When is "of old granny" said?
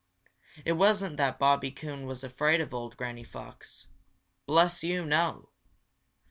2.59-3.23